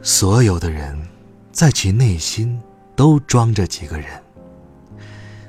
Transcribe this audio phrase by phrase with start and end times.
[0.00, 0.96] 所有的人，
[1.50, 2.60] 在其内心
[2.94, 4.06] 都装着几个人。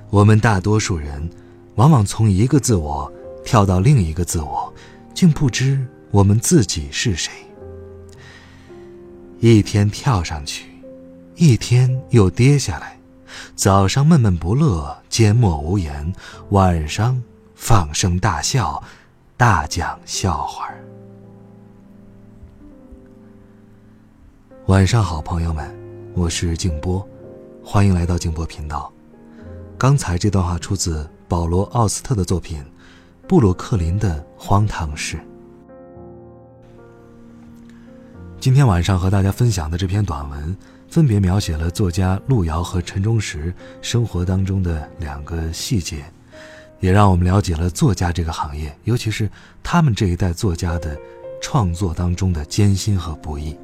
[0.10, 1.30] 我们大多数人，
[1.76, 3.12] 往往从一个自我
[3.46, 4.74] 跳到另一个自我，
[5.14, 7.32] 竟不知我们自己是谁。
[9.40, 10.66] 一天跳上去，
[11.36, 12.98] 一天又跌下来。
[13.56, 16.12] 早上闷闷不乐，缄默无言；
[16.50, 17.22] 晚上
[17.54, 18.84] 放声大笑，
[19.38, 20.68] 大讲笑话。
[24.70, 25.68] 晚上好，朋友们，
[26.14, 27.04] 我是静波，
[27.66, 28.94] 欢迎来到静波频道。
[29.80, 32.60] 刚才这段话出自保罗·奥斯特的作品
[33.28, 35.18] 《布鲁克林的荒唐事》。
[38.40, 40.56] 今天晚上和大家分享的这篇短文，
[40.88, 46.06] 分别描写了作家路遥和陈忠实生活当中的两个细节，
[46.80, 49.28] 也让我们了解了作家这个行业，尤其是
[49.64, 50.96] 他们这一代作家的
[51.42, 53.58] 创作当中的艰辛和不易。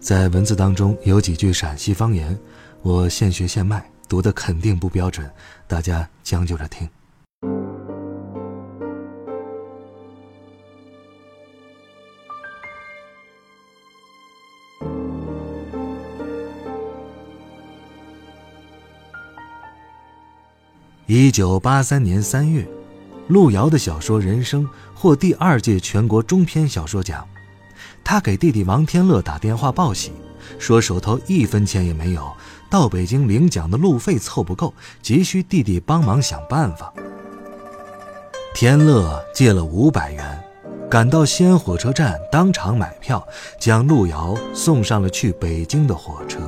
[0.00, 2.38] 在文字当中有几句陕西方言，
[2.82, 5.28] 我现学现卖，读的肯定不标准，
[5.66, 6.88] 大家将就着听。
[21.06, 22.66] 一九八三年三月，
[23.26, 27.26] 路遥的小说《人生》获第二届全国中篇小说奖。
[28.10, 30.12] 他给弟弟王天乐打电话报喜，
[30.58, 32.26] 说手头一分钱也没有，
[32.70, 36.90] 到北京领奖的路费凑不够，急需弟弟帮忙想办法。
[38.54, 40.42] 天乐借了五百元，
[40.90, 43.22] 赶到西安火车站，当场买票，
[43.60, 46.40] 将路遥送上了去北京的火车。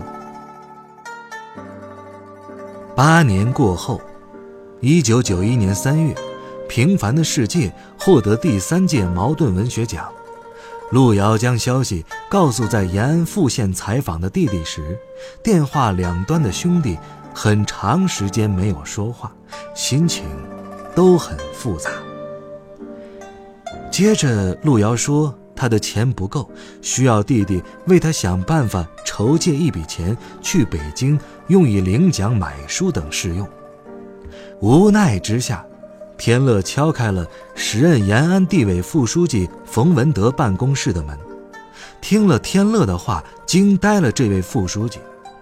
[2.96, 4.00] 八年过后，
[4.80, 6.14] 一九九一年三月，
[6.70, 7.68] 《平凡的世界》
[8.02, 10.10] 获得第三届茅盾文学奖。
[10.90, 14.98] 路遥将消息告诉在延安富县采访的弟弟时，
[15.42, 16.98] 电话两端的兄弟
[17.32, 19.32] 很长时间没有说话，
[19.72, 20.24] 心情
[20.94, 21.90] 都很复杂。
[23.88, 26.50] 接着，路遥说他的钱不够，
[26.82, 33.48] 需要弟弟为他想办法筹借一笔钱去北京，用以领奖、买书等试用。
[34.60, 35.64] 无奈之下。
[36.20, 41.18] 天乐敲开了时任延安地委副书记冯文德办公室的门，
[42.02, 44.98] 听了天乐的话，惊呆了这位副书记。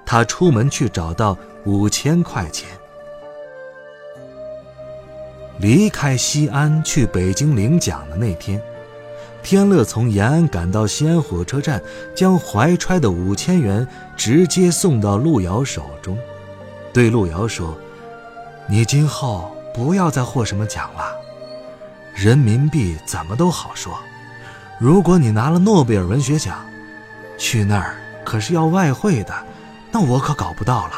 [0.07, 2.69] 他出门去找到五千块钱。
[5.59, 8.63] 离开西安去北京领奖的那天，
[9.43, 11.83] 天乐从延安赶到西安火车站，
[12.15, 13.85] 将怀揣的五千元
[14.17, 16.17] 直接送到路遥手中，
[16.93, 17.77] 对路遥说
[18.71, 21.15] ：“你今后……”不要再获什么奖了，
[22.13, 23.97] 人民币怎么都好说。
[24.77, 26.67] 如果你拿了诺贝尔文学奖，
[27.39, 27.95] 去那儿
[28.25, 29.33] 可是要外汇的，
[29.93, 30.95] 那我可搞不到了。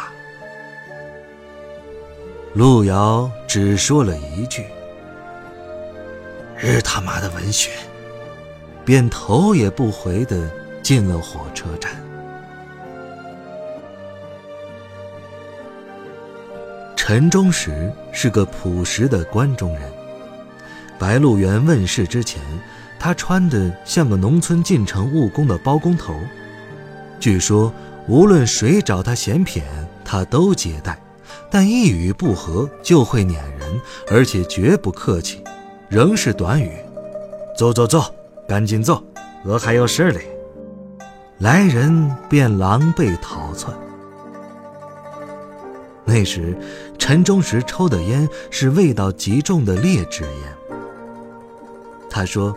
[2.54, 4.64] 路遥只说了一句
[6.56, 7.70] ：“日他妈的文学！”
[8.82, 10.50] 便头也不回的
[10.82, 11.92] 进了火车站。
[17.02, 19.90] 陈忠实是个朴实的关中人。
[20.98, 22.42] 《白鹿原》问世之前，
[22.98, 26.14] 他穿的像个农村进城务工的包工头。
[27.18, 27.72] 据说，
[28.06, 29.62] 无论谁找他闲谝，
[30.04, 31.00] 他都接待，
[31.50, 35.42] 但一语不合就会撵人，而且绝不客气，
[35.88, 36.70] 仍是短语
[37.56, 38.14] ：“走走走，
[38.46, 39.02] 赶紧走，
[39.42, 40.20] 我还有事嘞。”
[41.40, 43.74] 来人便狼狈逃窜。
[46.10, 46.58] 那时，
[46.98, 50.56] 陈忠实抽的烟是味道极重的劣质烟。
[52.10, 52.52] 他说：“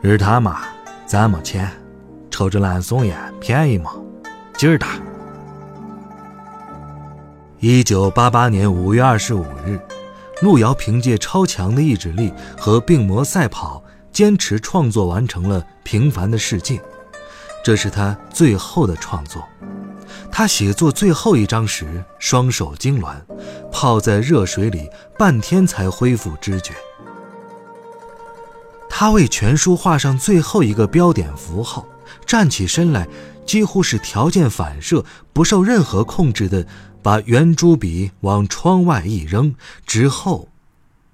[0.00, 0.60] 日他妈，
[1.04, 1.68] 咱没钱，
[2.30, 3.90] 抽这烂怂烟便宜吗？
[4.56, 5.00] 劲儿大。”
[7.58, 9.80] 一九八八年五月二十五日，
[10.40, 16.76] 路遥凭借超强的意志力和病魔赛跑，坚持创作完成了《平凡的世界》，
[17.64, 19.42] 这是他最后的创作。
[20.38, 23.14] 他写作最后一章时，双手痉挛，
[23.72, 24.86] 泡在热水里
[25.18, 26.74] 半天才恢复知觉。
[28.86, 31.86] 他为全书画上最后一个标点符号，
[32.26, 33.08] 站起身来，
[33.46, 35.02] 几乎是条件反射、
[35.32, 36.66] 不受任何控制的，
[37.02, 39.54] 把圆珠笔往窗外一扔，
[39.86, 40.50] 之后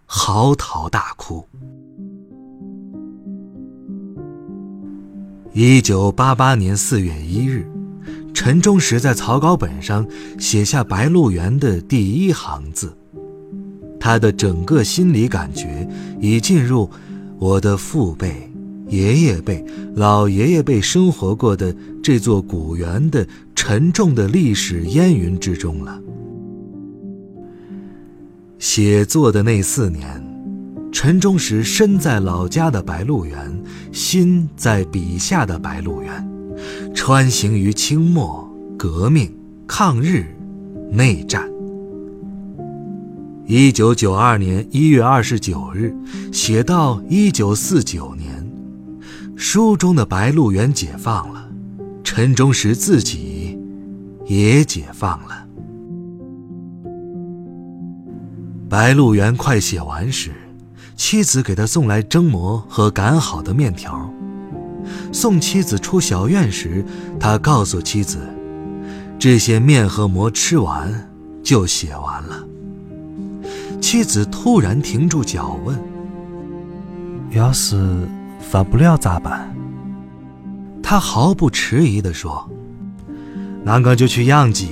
[0.04, 1.46] 嚎啕大哭。
[5.52, 7.70] 一九八八年四月一日，
[8.34, 10.06] 陈忠实在草稿本上
[10.38, 12.96] 写下《白鹿原》的第一行字。
[14.00, 15.88] 他的整个心理感觉
[16.20, 16.90] 已进入
[17.38, 18.50] 我的父辈、
[18.88, 19.64] 爷爷辈、
[19.94, 26.00] 老爷爷辈生活过的这座古园的沉重的历史烟云之中了。
[28.58, 30.28] 写作的那四年。
[30.94, 33.62] 陈忠实身在老家的白鹿原，
[33.92, 36.28] 心在笔下的白鹿原，
[36.94, 38.48] 穿行于清末、
[38.78, 39.34] 革命、
[39.66, 40.26] 抗日、
[40.90, 41.50] 内战。
[43.46, 45.94] 一九九二年一月二十九日，
[46.32, 48.50] 写到一九四九年，
[49.36, 51.48] 书中的白鹿原解放了，
[52.02, 53.58] 陈忠实自己
[54.26, 55.46] 也解放了。
[58.68, 60.30] 白鹿原快写完时。
[60.94, 64.08] 妻子给他送来蒸馍和擀好的面条。
[65.12, 66.84] 送妻子出小院时，
[67.20, 68.18] 他告诉妻子
[69.18, 71.10] ：“这些面和馍吃完，
[71.42, 72.44] 就写完了。”
[73.80, 75.76] 妻子突然停住脚问
[77.32, 78.08] ：“要是
[78.40, 79.54] 发不了咋办？”
[80.82, 82.48] 他毫不迟疑地说
[83.64, 84.68] ：“那个就去样机。”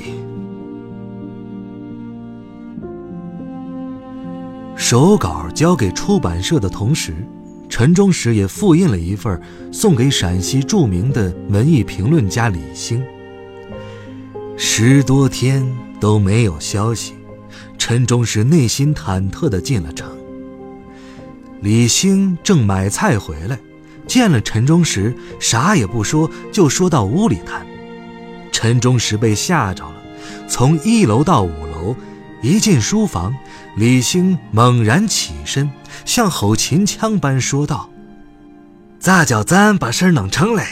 [4.76, 7.14] 手稿交给出版社的同时，
[7.70, 9.40] 陈忠实也复印了一份，
[9.72, 13.02] 送给陕西著名的文艺评论家李兴。
[14.56, 15.66] 十多天
[15.98, 17.14] 都没有消息，
[17.78, 20.10] 陈忠实内心忐忑地进了城。
[21.62, 23.58] 李兴正买菜回来，
[24.06, 27.64] 见了陈忠实，啥也不说，就说到屋里谈。
[28.50, 29.96] 陈忠实被吓着了，
[30.48, 31.96] 从一楼到五楼，
[32.42, 33.34] 一进书房。
[33.76, 35.70] 李兴猛然起身，
[36.10, 37.88] 像吼秦腔般说道
[38.98, 40.64] ：“咋叫咱把事儿弄成嘞？”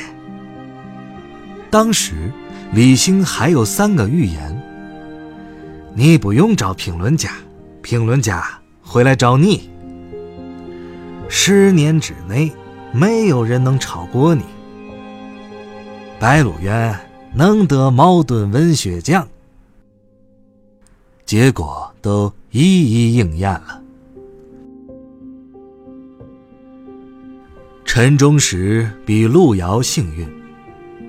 [1.70, 2.32] 当时，
[2.72, 4.60] 李兴还有三个预言
[5.94, 7.30] ：“你不用找评论家，
[7.82, 9.70] 评论家会来找你。
[11.28, 12.52] 十年之内，
[12.90, 14.42] 没有人能超过你。
[16.18, 16.98] 白鹿原
[17.32, 19.28] 能得茅盾文学奖。”
[21.24, 23.82] 结果都一一应验了。
[28.00, 30.24] 陈忠实比路遥幸运，《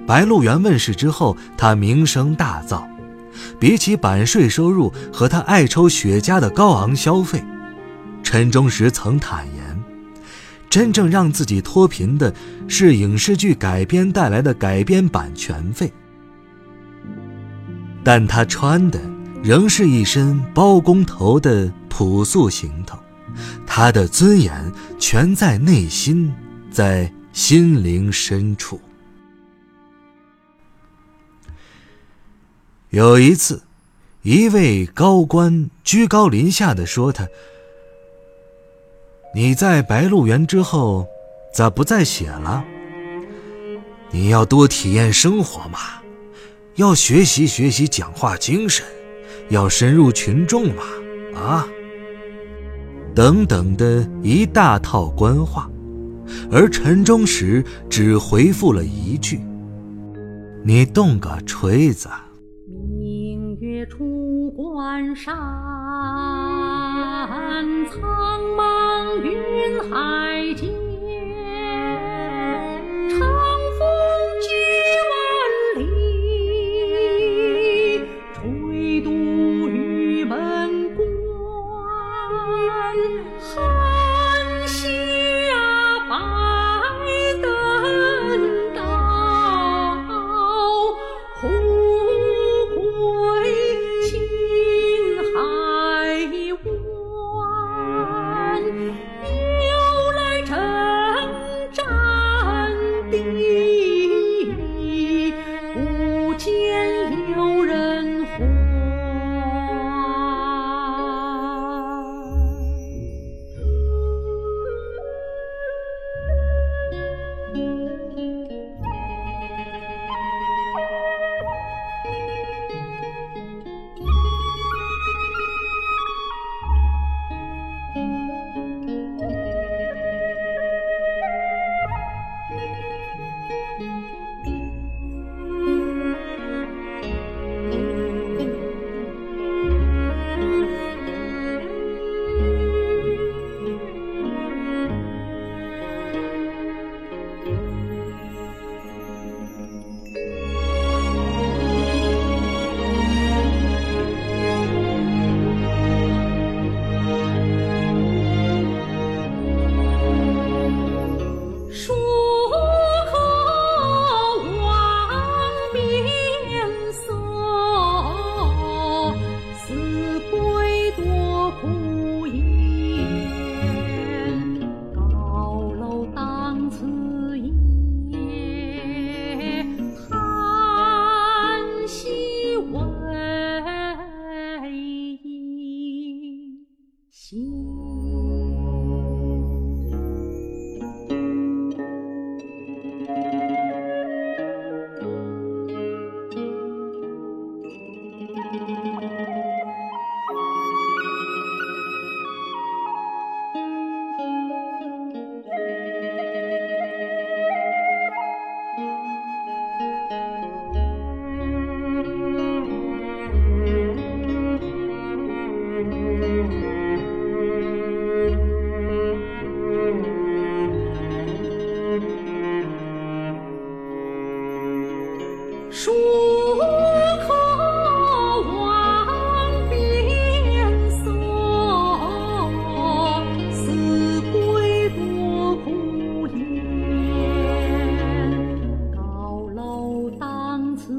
[0.07, 2.81] 白鹿原》问世之后，他名声大噪。
[3.59, 7.44] 比起版税收入和他爱抽雪茄的高昂消费，
[8.24, 9.83] 陈忠实曾坦言，
[10.68, 12.33] 真正让自己脱贫的
[12.68, 15.94] 是影视剧改编带来的改编版权费。
[18.03, 19.00] 但他穿的。
[19.44, 22.97] 仍是一身包工头的朴素行头，
[23.68, 24.51] 他的尊严
[24.97, 26.33] 全在内心，
[26.80, 28.80] 在心灵深处。
[32.92, 33.64] 有一次，
[34.22, 37.28] 一位高官居高临下的说：“他，
[39.36, 41.06] 你在白鹿原之后，
[41.54, 42.64] 咋不再写了？
[44.10, 45.80] 你要多体验生活嘛，
[46.76, 48.86] 要学习学习讲话精神。”
[49.52, 50.83] 要深入群众嘛，
[51.36, 51.68] 啊，
[53.14, 55.69] 等等的一大套官话，
[56.52, 59.40] 而陈忠实只回复了一句
[60.64, 62.09] 你动个锤子。
[62.68, 65.33] 明月出关山
[67.90, 70.69] 苍茫云海间
[73.09, 73.19] 长
[73.78, 73.81] 风
[74.42, 74.48] 几
[75.09, 75.18] 万
[75.83, 75.83] 里
[78.33, 79.09] 吹度
[79.68, 80.36] 玉门
[80.95, 81.06] 关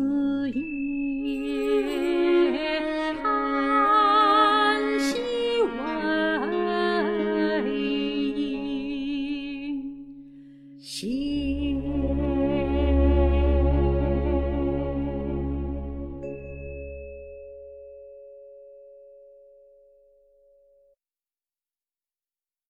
[0.00, 0.89] 紫烟